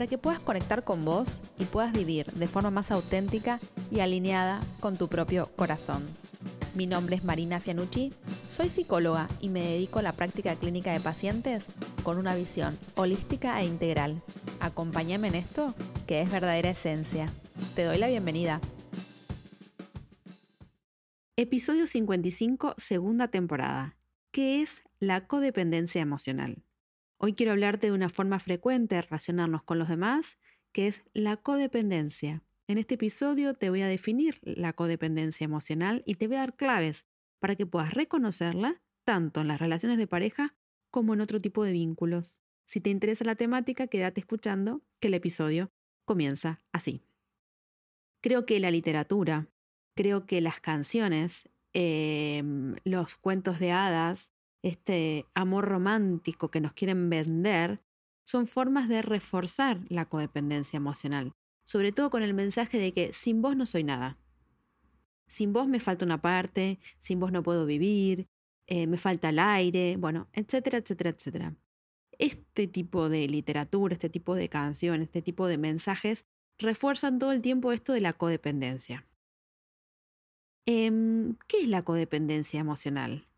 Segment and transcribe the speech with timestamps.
[0.00, 3.60] para que puedas conectar con vos y puedas vivir de forma más auténtica
[3.90, 6.08] y alineada con tu propio corazón.
[6.74, 8.10] Mi nombre es Marina Fianucci,
[8.48, 11.66] soy psicóloga y me dedico a la práctica clínica de pacientes
[12.02, 14.22] con una visión holística e integral.
[14.60, 15.74] Acompáñame en esto,
[16.06, 17.30] que es verdadera esencia.
[17.74, 18.62] Te doy la bienvenida.
[21.36, 23.98] Episodio 55, segunda temporada.
[24.30, 26.64] ¿Qué es la codependencia emocional?
[27.22, 30.38] Hoy quiero hablarte de una forma frecuente de relacionarnos con los demás,
[30.72, 32.42] que es la codependencia.
[32.66, 36.56] En este episodio te voy a definir la codependencia emocional y te voy a dar
[36.56, 37.04] claves
[37.38, 40.54] para que puedas reconocerla tanto en las relaciones de pareja
[40.90, 42.40] como en otro tipo de vínculos.
[42.64, 45.70] Si te interesa la temática, quédate escuchando que el episodio
[46.06, 47.02] comienza así.
[48.22, 49.48] Creo que la literatura,
[49.94, 54.32] creo que las canciones, em, los cuentos de hadas,
[54.62, 57.80] este amor romántico que nos quieren vender,
[58.24, 61.32] son formas de reforzar la codependencia emocional,
[61.64, 64.18] sobre todo con el mensaje de que sin vos no soy nada.
[65.26, 68.28] Sin vos me falta una parte, sin vos no puedo vivir,
[68.66, 71.56] eh, me falta el aire, bueno, etcétera, etcétera, etcétera.
[72.18, 76.24] Este tipo de literatura, este tipo de canciones, este tipo de mensajes
[76.58, 79.06] refuerzan todo el tiempo esto de la codependencia.
[80.66, 83.29] Em, ¿Qué es la codependencia emocional?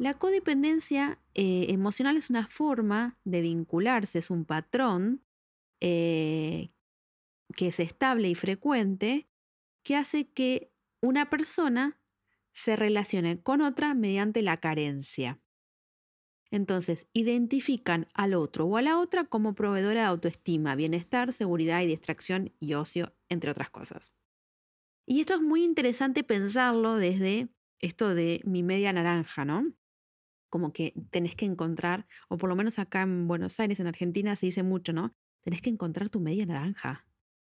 [0.00, 5.22] La codependencia eh, emocional es una forma de vincularse, es un patrón
[5.78, 6.70] eh,
[7.54, 9.28] que es estable y frecuente
[9.84, 10.72] que hace que
[11.02, 12.00] una persona
[12.50, 15.38] se relacione con otra mediante la carencia.
[16.50, 21.86] Entonces, identifican al otro o a la otra como proveedora de autoestima, bienestar, seguridad y
[21.86, 24.14] distracción y ocio, entre otras cosas.
[25.06, 27.50] Y esto es muy interesante pensarlo desde
[27.80, 29.74] esto de mi media naranja, ¿no?
[30.50, 34.36] Como que tenés que encontrar, o por lo menos acá en Buenos Aires, en Argentina,
[34.36, 35.14] se dice mucho, ¿no?
[35.42, 37.06] Tenés que encontrar tu media naranja.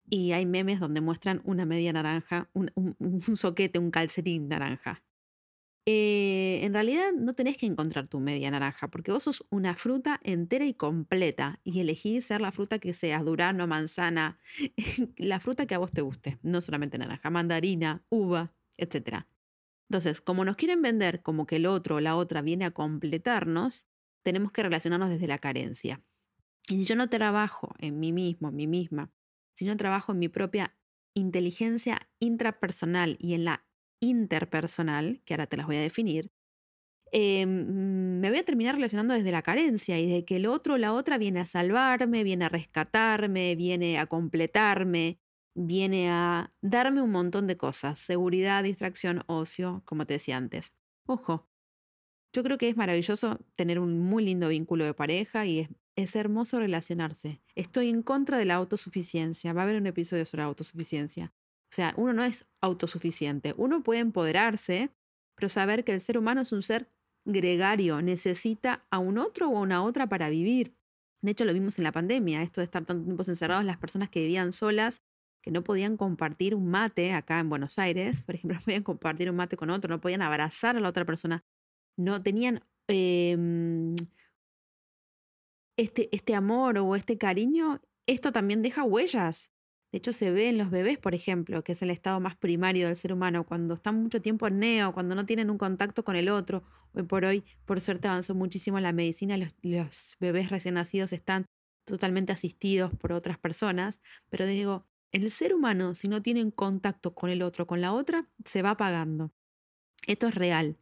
[0.09, 2.71] Y hay memes donde muestran una media naranja, un,
[3.37, 5.05] soquete, un calcetín naranja.
[5.87, 10.21] Eh, en realidad no tenés que encontrar tu media naranja, porque vos sos una fruta
[10.23, 14.39] entera y completa y elegís ser la fruta que seas, durano, manzana,
[15.17, 19.27] la fruta que a vos te guste, no solamente naranja, mandarina, uva, etc.
[19.91, 23.87] Entonces, como nos quieren vender como que el otro o la otra viene a completarnos,
[24.25, 26.01] tenemos que relacionarnos desde la carencia.
[26.69, 29.13] Y si yo no trabajo en mí mismo, en mí misma,
[29.57, 30.77] si no trabajo en mi propia
[31.17, 33.67] inteligencia intrapersonal y en la
[34.01, 36.31] interpersonal, que ahora te las voy a definir,
[37.11, 40.79] em, me voy a terminar relacionando desde la carencia y de que el otro o
[40.79, 45.19] la otra viene a salvarme, viene a rescatarme, viene a completarme,
[45.67, 50.73] viene a darme un montón de cosas, seguridad, distracción, ocio, como te decía antes.
[51.07, 51.49] Ojo,
[52.33, 56.17] yo creo que es maravilloso tener un muy lindo vínculo de pareja y es, es
[56.17, 57.43] hermoso relacionarse.
[57.55, 59.53] Estoy en contra de la autosuficiencia.
[59.53, 61.33] Va a haber un episodio sobre autosuficiencia.
[61.71, 63.55] O sea, uno no es autosuficiente.
[63.57, 64.91] Uno puede empoderarse,
[65.35, 66.89] pero saber que el ser humano es un ser
[67.25, 70.75] gregario, necesita a un otro o a una otra para vivir.
[71.23, 74.09] De hecho, lo vimos en la pandemia, esto de estar tanto tiempo encerrados, las personas
[74.09, 75.03] que vivían solas,
[75.43, 79.31] que no podían compartir un mate acá en Buenos Aires, por ejemplo, no podían compartir
[79.31, 81.45] un mate con otro, no podían abrazar a la otra persona,
[81.97, 83.95] no tenían em,
[85.77, 89.51] este, este amor o este cariño, esto también deja huellas.
[89.93, 92.87] De hecho, se ve en los bebés, por ejemplo, que es el estado más primario
[92.87, 96.15] del ser humano, cuando están mucho tiempo en neo, cuando no tienen un contacto con
[96.15, 96.63] el otro.
[96.95, 101.47] Hoy por hoy, por suerte, avanzó muchísimo la medicina, los, bebés recién nacidos están
[101.85, 107.31] totalmente asistidos por otras personas, pero digo, el ser humano, si no tiene contacto con
[107.31, 109.33] el otro, con la otra, se va apagando.
[110.07, 110.79] Esto es real.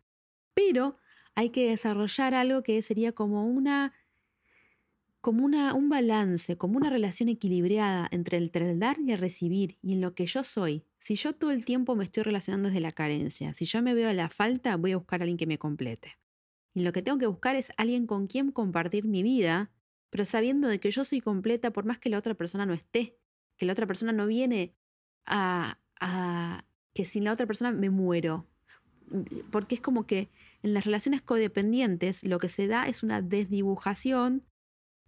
[0.54, 0.96] Pero
[1.34, 3.92] hay que desarrollar algo que sería como una
[5.20, 9.92] como una, un balance, como una relación equilibrada entre el, dar y el recibir y
[9.92, 10.84] en lo que yo soy.
[10.98, 14.08] Si yo todo el tiempo me estoy relacionando desde la carencia, si yo me veo
[14.08, 16.18] a la falta, voy a buscar a alguien que me complete.
[16.72, 19.72] Y lo que tengo que buscar es alguien con quien compartir mi vida,
[20.10, 23.18] pero sabiendo de que yo soy completa por más que la otra persona no esté,
[23.58, 24.74] que la otra persona no viene
[25.26, 25.78] a,
[26.94, 28.46] que sin la otra persona me muero.
[29.50, 30.30] Porque es como que
[30.62, 34.44] en las relaciones codependientes lo que se da es una desdibujación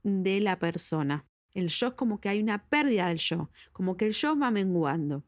[0.03, 1.27] de la persona.
[1.53, 4.51] El yo es como que hay una pérdida del yo, como que el yo va
[4.51, 5.25] menguando.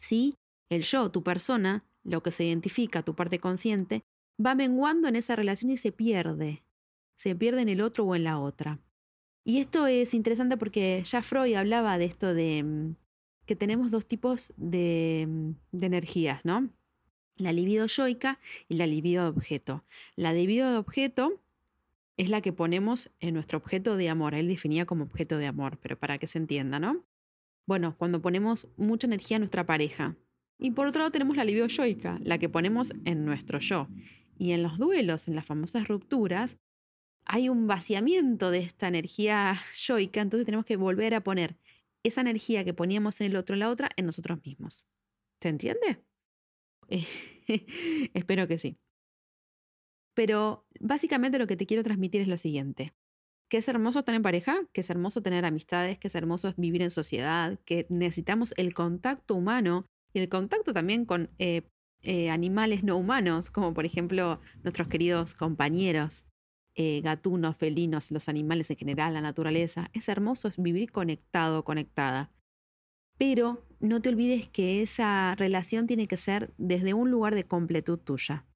[0.00, 0.36] ¿Sí?
[0.68, 4.04] el yo, tu persona, lo que se identifica, tu parte consciente,
[4.44, 6.64] va menguando en esa relación y se pierde.
[7.16, 8.80] Se pierde en el otro o en la otra.
[9.44, 12.96] Y esto es interesante porque ya Freud hablaba de esto de mm,
[13.44, 16.70] que tenemos dos tipos de, mm, energías, ¿no?
[17.36, 19.84] La libido yoica y la libido de objeto.
[20.16, 21.42] La libido de objeto
[22.16, 24.34] es la que ponemos en nuestro objeto de amor.
[24.34, 27.04] Él definía como objeto de amor, pero para que se entienda, ¿no?
[27.66, 30.16] Bueno, cuando ponemos mucha energía en nuestra pareja.
[30.58, 33.88] Y por otro lado tenemos la libido yoica, la que ponemos en nuestro yo.
[34.38, 36.58] Y en los duelos, en las famosas rupturas,
[37.26, 41.56] hay un vaciamiento de esta energía yoica, entonces tenemos que volver a poner
[42.04, 44.86] esa energía que poníamos en el otro, en la otra, en nosotros mismos.
[45.40, 46.04] ¿Se entiende?
[48.14, 48.78] Espero que sí.
[50.14, 52.94] Pero básicamente lo que te quiero transmitir es lo siguiente.
[53.48, 56.82] Que es hermoso estar en pareja, que es hermoso tener amistades, que es hermoso vivir
[56.82, 61.62] en sociedad, que necesitamos el contacto humano y el contacto también con eh,
[62.02, 66.24] eh, animales no humanos, como por ejemplo nuestros queridos compañeros,
[66.76, 69.90] eh, gatunos, felinos, los animales en general, la naturaleza.
[69.92, 72.32] Es hermoso vivir conectado, conectada.
[73.16, 77.98] Pero no te olvides que esa relación tiene que ser desde un lugar de completud
[77.98, 78.46] tuya,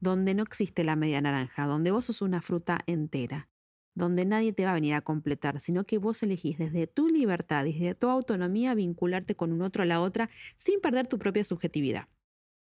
[0.00, 3.50] donde no existe la media naranja, donde vos sos una fruta entera,
[3.94, 7.64] donde nadie te va a venir a completar, sino que vos elegís desde tu libertad,
[7.64, 12.08] desde tu autonomía, vincularte con un otro a la otra sin perder tu propia subjetividad.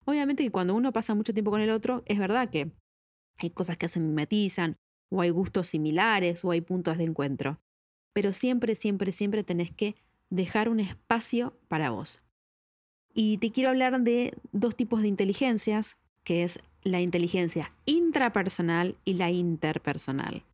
[0.06, 2.72] Obviamente que cuando uno pasa mucho tiempo con el otro, es verdad que
[3.36, 4.76] hay cosas que se mimetizan,
[5.10, 7.58] o hay gustos similares, o hay puntos de encuentro.
[8.12, 9.94] Pero siempre, siempre, siempre tenés que
[10.31, 12.20] dejar un espacio para vos.
[13.14, 19.14] Y te quiero hablar de dos tipos de inteligencias, que es la inteligencia intrapersonal y
[19.14, 20.44] la interpersonal.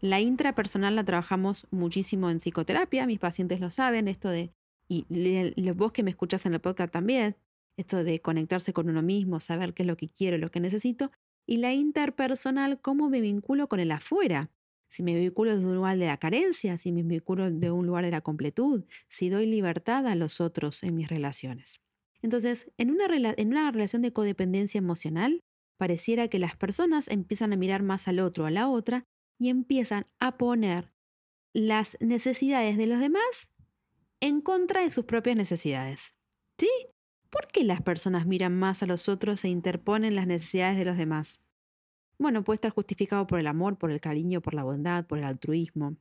[0.00, 4.52] La intrapersonal la trabajamos muchísimo en psicoterapia, mis pacientes lo saben, esto de,
[4.88, 5.04] y
[5.72, 7.36] vos que me escuchas en el podcast también,
[7.76, 11.10] esto de conectarse con uno mismo, saber qué es lo que quiero, lo que necesito,
[11.46, 14.50] y la interpersonal, cómo me vinculo con el afuera,
[14.88, 18.04] si me vinculo desde un lugar de la carencia, si me vinculo de un lugar
[18.04, 21.80] de la completud, si doy libertad a los otros en mis relaciones.
[22.20, 25.40] Entonces, en una, en una relación de codependencia emocional,
[25.78, 29.04] pareciera que las personas empiezan a mirar más al otro, a la otra,
[29.38, 30.92] y empiezan a poner
[31.52, 33.50] las necesidades de los demás
[34.20, 36.14] en contra de sus propias necesidades.
[36.58, 36.68] ¿Sí?
[37.32, 40.98] ¿Por qué las personas miran más a los otros e interponen las necesidades de los
[40.98, 41.40] demás?
[42.18, 45.24] Bueno, puede estar justificado por el amor, por el cariño, por la bondad, por el
[45.24, 45.96] altruismo.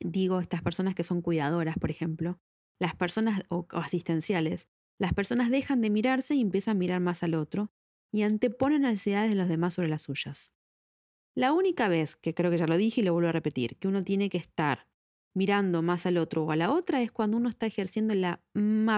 [0.00, 2.40] Digo, estas personas que son cuidadoras, por ejemplo,
[2.80, 4.68] las personas o, asistenciales,
[4.98, 7.70] las personas dejan de mirarse y empiezan a mirar más al otro
[8.10, 10.50] y anteponen las necesidades de los demás sobre las suyas.
[11.34, 13.86] La única vez, que creo que ya lo dije y lo vuelvo a repetir, que
[13.86, 14.87] uno tiene que estar
[15.34, 18.40] mirando más al otro o a la otra es cuando uno está ejerciendo la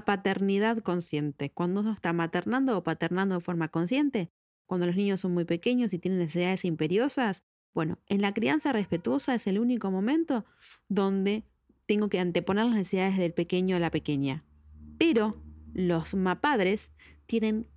[0.06, 4.30] paternidad consciente, cuando uno está maternando o paternando de forma consciente,
[4.66, 7.42] cuando los niños son muy pequeños y tienen necesidades imperiosas,
[7.74, 10.44] bueno, en la crianza respetuosa es el único momento
[10.88, 11.44] donde
[11.86, 14.44] tengo que anteponer las necesidades del pequeño a la pequeña.
[14.98, 16.92] Pero los mapadres
[17.26, 17.68] tienen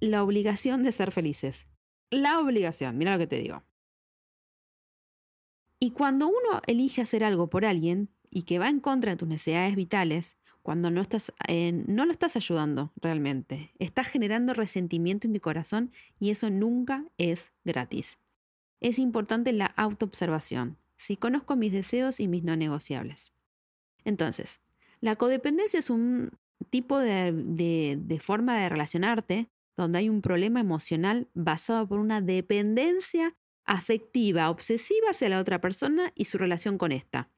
[0.00, 1.66] la obligación de ser felices.
[2.10, 3.62] La obligación, mira lo que te digo.
[5.80, 9.28] Y cuando uno elige hacer algo por alguien y que va en contra de tus
[9.28, 11.32] necesidades vitales, cuando no, estás,
[11.86, 13.72] no lo estás ayudando realmente.
[13.78, 18.18] Estás generando resentimiento en tu corazón y eso nunca es gratis.
[18.80, 20.76] Es importante la autoobservación.
[20.96, 23.32] Si conozco mis deseos y mis no negociables.
[24.04, 24.60] Entonces,
[25.00, 26.32] la codependencia es un
[26.70, 33.36] tipo de, de forma de relacionarte donde hay un problema emocional basado por una dependencia
[33.68, 37.30] afectiva, obsesiva hacia la otra persona y su relación con esta.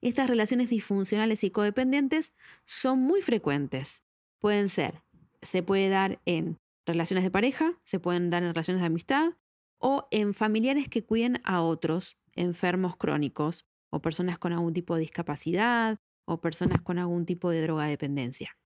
[0.00, 2.32] Estas relaciones disfuncionales y codependientes
[2.64, 4.02] son muy frecuentes.
[4.38, 5.02] Pueden ser,
[5.42, 9.32] se puede dar en relaciones de pareja, se pueden dar en relaciones de amistad
[9.78, 15.00] o en familiares que cuiden a otros enfermos crónicos o personas con algún tipo de
[15.00, 18.56] discapacidad o personas con algún tipo de drogadependencia.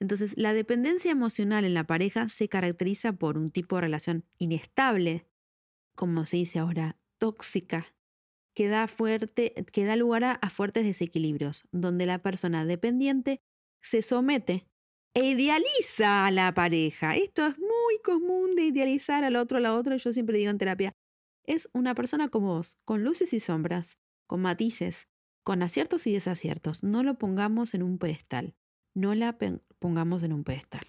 [0.00, 5.26] Entonces, la dependencia emocional en la pareja se caracteriza por un tipo de relación inestable,
[5.96, 7.86] como se dice ahora, tóxica,
[8.54, 13.40] que da, fuerte, que da lugar a, fuertes desequilibrios, donde la persona dependiente
[13.82, 14.66] se somete
[15.14, 17.16] e idealiza a la pareja.
[17.16, 19.96] Esto es muy común de idealizar al otro a la otra.
[19.96, 20.92] Yo siempre digo en terapia,
[21.44, 25.08] es una persona como vos, con luces y sombras, con matices,
[25.44, 26.82] con aciertos y desaciertos.
[26.82, 28.54] No lo pongamos en un pedestal.
[28.94, 29.36] No la
[29.78, 30.86] pongamos en un pedestal.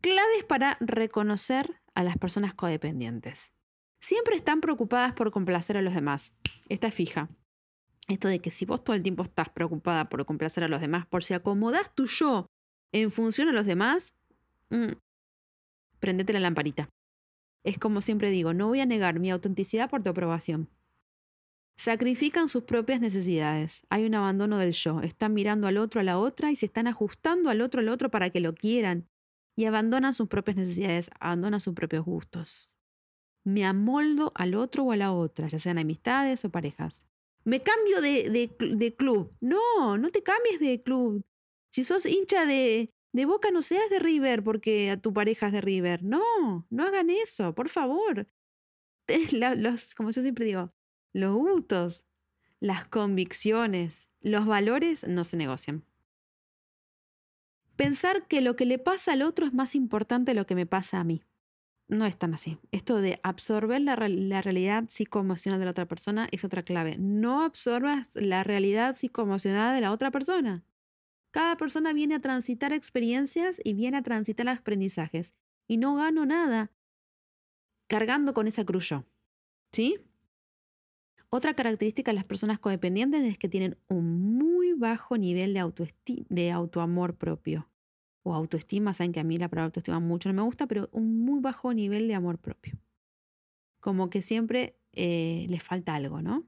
[0.00, 3.52] Claves para reconocer a las personas codependientes
[4.04, 6.32] siempre están preocupadas por complacer a los demás.
[6.68, 7.30] Esta es fija.
[8.06, 11.06] Esto de que si vos todo el tiempo estás preocupada por complacer a los demás,
[11.06, 12.46] por si acomodás tu yo
[12.92, 14.12] en función a los demás,
[14.68, 14.92] mm,
[16.00, 16.90] prendete la lamparita.
[17.64, 20.68] Es como siempre digo, no voy a negar mi autenticidad por tu aprobación.
[21.76, 23.84] Sacrifican sus propias necesidades.
[23.90, 25.00] Hay un abandono del yo.
[25.00, 28.10] Están mirando al otro, a la otra y se están ajustando al otro, al otro
[28.10, 29.08] para que lo quieran.
[29.56, 32.70] Y abandonan sus propias necesidades, abandonan sus propios gustos.
[33.44, 37.04] Me amoldo al otro o a la otra, ya sean amistades o parejas.
[37.44, 39.36] Me cambio de, de, club.
[39.40, 41.24] No, no te cambies de club.
[41.70, 45.52] Si sos hincha de, de Boca, no seas de River porque a tu pareja es
[45.52, 46.02] de River.
[46.02, 48.26] No, no hagan eso, por favor.
[49.56, 50.70] Los, como yo siempre digo,
[51.14, 52.04] los gustos,
[52.60, 55.84] las convicciones, los valores no se negocian.
[57.76, 60.66] Pensar que lo que le pasa al otro es más importante de lo que me
[60.66, 61.22] pasa a mí.
[61.88, 62.58] No es tan así.
[62.72, 66.96] Esto de absorber la, realidad psicoemocional de la otra persona es otra clave.
[66.98, 70.64] No absorbas la realidad psicoemocional de la otra persona.
[71.30, 75.34] Cada persona viene a transitar experiencias y viene a transitar aprendizajes.
[75.66, 76.70] Y no gano nada
[77.86, 78.94] cargando con esa cruz.
[79.72, 79.98] ¿Sí?
[81.36, 86.52] Otra característica de las personas codependientes es que tienen un muy bajo nivel de, de
[86.52, 87.68] autoamor propio.
[88.22, 91.24] O autoestima, saben que a mí la palabra autoestima mucho no me gusta, pero un
[91.24, 92.78] muy bajo nivel de amor propio.
[93.80, 96.46] Como que siempre eh, les falta algo, ¿no?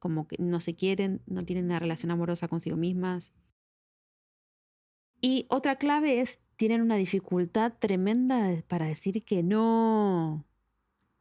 [0.00, 3.32] Como que no se quieren, no tienen una relación amorosa consigo mismas.
[5.20, 10.44] Y otra clave es, tienen una dificultad tremenda para decir que no.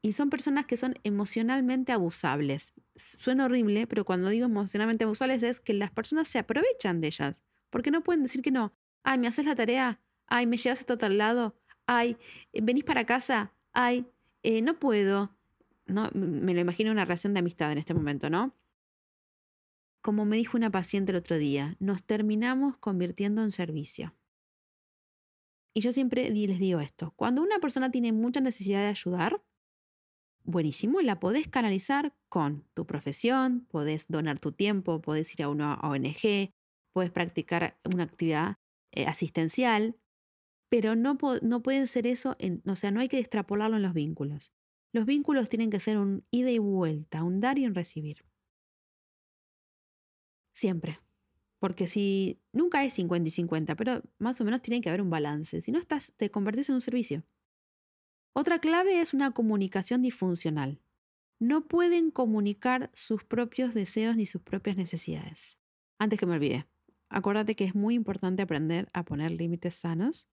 [0.05, 5.59] Y son personas que son emocionalmente abusables suena horrible, pero cuando digo emocionalmente abusables es
[5.59, 8.71] que las personas se aprovechan de ellas, porque no pueden decir que no.
[9.03, 11.55] Ay, me haces la tarea, ay, me llevas a otro lado,
[11.88, 12.17] ay,
[12.53, 14.05] venís para casa, ay,
[14.43, 15.35] eh, no puedo.
[15.88, 18.55] No, me lo imagino una relación de amistad en este momento, ¿no?
[20.01, 24.15] Como me dijo una paciente el otro día, nos terminamos convirtiendo en servicio.
[25.74, 29.41] Y yo siempre les digo esto, cuando una persona tiene mucha necesidad de ayudar,
[30.45, 35.75] buenísimo, la podés canalizar con tu profesión, podés donar tu tiempo, podés ir a una
[35.75, 36.51] ONG,
[36.93, 38.55] podés practicar una actividad
[38.91, 39.97] eh, asistencial,
[40.69, 43.93] pero no, no pueden ser eso, en, o sea, no hay que extrapolarlo en los
[43.93, 44.51] vínculos.
[44.93, 48.23] Los vínculos tienen que ser un ida y vuelta, un dar y un recibir.
[50.53, 50.99] Siempre.
[51.59, 55.09] Porque si nunca es 50 y 50, pero más o menos tiene que haber un
[55.09, 55.61] balance.
[55.61, 57.23] Si no estás, te convertís en un servicio.
[58.37, 60.81] Otra clave es una comunicación disfuncional.
[61.39, 65.57] No pueden comunicar sus propios deseos ni sus propias necesidades.
[65.99, 66.67] Antes que me olvide,
[67.07, 70.27] acuérdate que es muy importante aprender a poner límites sanos.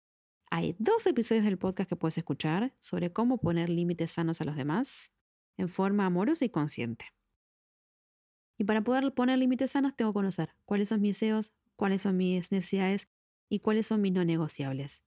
[0.50, 4.56] Hay dos episodios del podcast que puedes escuchar sobre cómo poner límites sanos a los
[4.56, 5.12] demás
[5.58, 7.06] en forma amorosa y consciente.
[8.58, 12.18] Y para poder poner límites sanos tengo que conocer cuáles son mis deseos, cuáles son
[12.18, 13.08] mis necesidades
[13.48, 15.04] y cuáles son mis no negociables.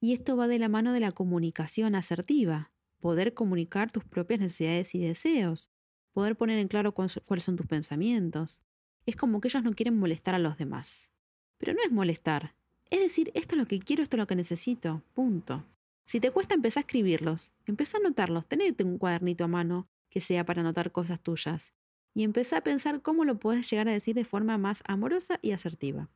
[0.00, 4.94] Y esto va de la mano de la comunicación asertiva, poder comunicar tus propias necesidades
[4.94, 5.70] y deseos,
[6.12, 8.60] poder poner en claro cuáles son tus pensamientos.
[9.06, 11.10] Es como que ellos no quieren molestar a los demás.
[11.58, 12.54] Pero no es molestar,
[12.90, 15.64] es decir, esto es lo que quiero, esto es lo que necesito, punto.
[16.04, 20.20] Si te cuesta empezar a escribirlos, empieza a anotarlos, tenete un cuadernito a mano que
[20.20, 21.72] sea para anotar cosas tuyas.
[22.14, 25.52] Y empezá a pensar cómo lo puedes llegar a decir de forma más amorosa y
[25.52, 26.10] asertiva.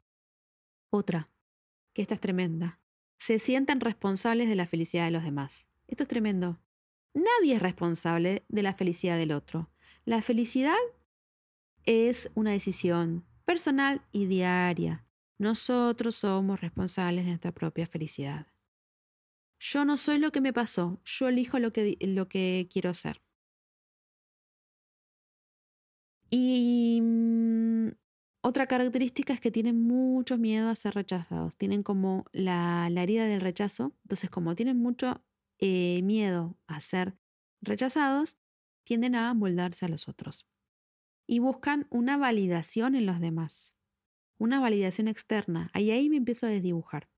[0.90, 1.28] Otra,
[1.92, 2.80] que esta es tremenda
[3.21, 5.67] se sientan responsables de la felicidad de los demás.
[5.87, 6.59] Esto es tremendo.
[7.12, 9.71] Nadie es responsable de la felicidad del otro.
[10.07, 10.79] La felicidad
[11.85, 15.05] es una decisión personal y diaria.
[15.39, 18.47] Nosotros somos responsables de nuestra propia felicidad.
[19.59, 23.21] Yo no soy lo que me pasó, yo elijo lo que, lo que quiero hacer.
[26.31, 27.70] Y mm,
[28.42, 31.56] otra característica es que tienen mucho miedo a ser rechazados.
[31.56, 33.92] Tienen como la, herida del rechazo.
[34.04, 35.23] Entonces, como tienen mucho
[35.59, 37.16] eh, miedo a ser
[37.61, 38.37] rechazados,
[38.85, 40.47] tienden a moldarse a los otros.
[41.26, 43.75] Y buscan una validación en los demás.
[44.38, 45.70] Una validación externa.
[45.75, 47.11] Ahí ahí me empiezo a desdibujar.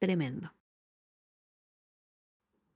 [0.00, 0.52] Tremendo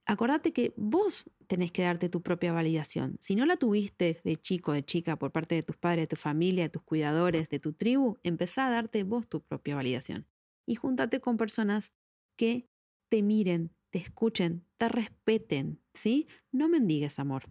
[0.07, 3.17] acordate que vos tenés que darte tu propia validación.
[3.19, 6.15] Si no la tuviste de chico, de chica, por parte de tus padres, de tu
[6.15, 10.25] familia, de tus cuidadores, de tu tribu, empezá a darte vos tu propia validación.
[10.65, 11.91] Y júntate con personas
[12.37, 12.67] que
[13.09, 16.27] te miren, te escuchen, te respeten, ¿sí?
[16.51, 17.49] No mendigues amor.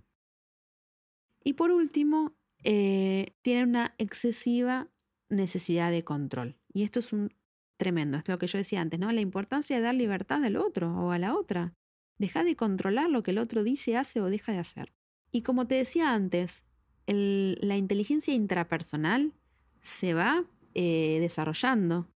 [1.44, 4.90] Y por último, eh, tienen una excesiva
[5.28, 6.58] necesidad de control.
[6.72, 7.34] Y esto es un
[7.78, 9.12] tremendo, es lo que yo decía antes, ¿no?
[9.12, 11.74] La importancia de dar libertad al otro o a la otra.
[12.18, 14.92] Deja de controlar lo que el otro dice, hace o deja de hacer.
[15.32, 16.64] Y como te decía antes,
[17.06, 19.32] la inteligencia intrapersonal
[19.82, 20.44] se va
[20.74, 22.08] eh, desarrollando.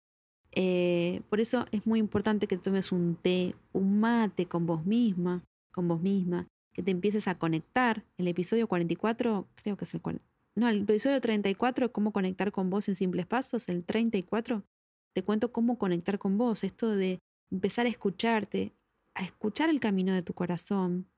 [0.52, 5.44] Eh, por eso es muy importante que tomes un té, un mate con vos misma,
[5.72, 8.04] con vos misma, que te empieces a conectar.
[8.18, 10.22] El episodio 44, creo que es el cual.
[10.56, 14.64] No, el episodio 34, cómo conectar con vos en simples pasos, el 34,
[15.14, 17.20] te cuento cómo conectar con vos, esto de
[17.52, 18.74] empezar a escucharte,
[19.20, 21.10] a escuchar el camino de tu corazón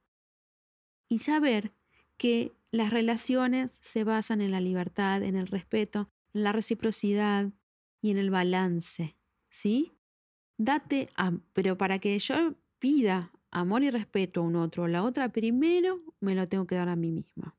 [1.08, 1.72] y saber
[2.18, 7.52] que las relaciones se basan en la libertad, en el respeto, en la reciprocidad
[8.02, 9.18] y en el balance,
[9.50, 9.94] ¿sí?
[10.58, 11.10] Date,
[11.54, 16.02] pero para que yo pida amor y respeto a un otro o la otra, primero
[16.20, 17.56] me lo tengo que dar a mí misma.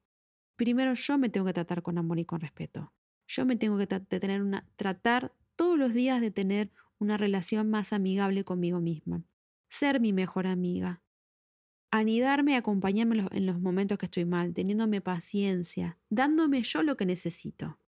[0.56, 2.92] Primero yo me tengo que tratar con amor y con respeto.
[3.28, 8.44] Yo me tengo que tener tratar todos los días de tener una relación más amigable
[8.44, 9.22] conmigo misma.
[9.72, 11.02] Ser mi mejor amiga.
[11.90, 17.06] Anidarme y acompañarme en los momentos que estoy mal, teniéndome paciencia, dándome yo lo que
[17.06, 17.78] necesito.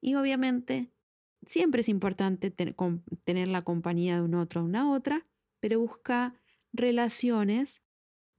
[0.00, 0.90] Y obviamente,
[1.46, 5.24] siempre es importante tener la compañía de un otro o una otra,
[5.60, 6.34] pero busca
[6.72, 7.84] relaciones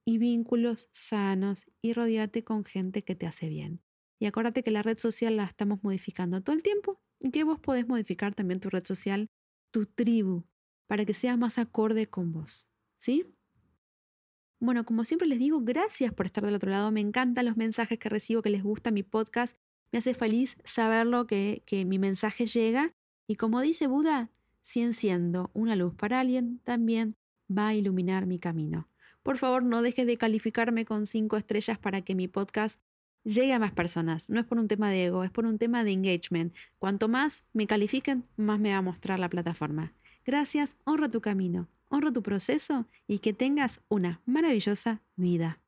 [0.05, 3.81] y vínculos sanos y rodeate con gente que te hace bien.
[4.19, 7.61] Y acuérdate que la red social la estamos modificando todo el tiempo y que vos
[7.61, 9.29] podés modificar también tu red social,
[9.71, 10.43] tu tribu,
[10.85, 12.67] para que sea más acorde con vos.
[13.03, 13.25] ¿Sí?
[14.61, 16.89] Bueno, como siempre les digo, gracias por estar del otro lado.
[16.89, 19.57] Me encantan los mensajes que recibo, que les gusta mi podcast.
[19.91, 22.93] Me hace feliz saberlo, que, que mi mensaje llega.
[23.27, 24.31] Y como dice Buda,
[24.61, 27.17] si enciendo una luz para alguien, también
[27.51, 28.87] va a iluminar mi camino.
[29.21, 32.79] Por favor, no dejes de calificarme con cinco estrellas para que mi podcast
[33.25, 34.29] llegue a más personas.
[34.29, 36.55] No es por un tema de ego, es por un tema de engagement.
[36.79, 39.93] Cuanto más me califiquen, más me va a mostrar la plataforma.
[40.25, 45.62] Gracias, honra tu camino, honra tu proceso y que tengas una maravillosa vida.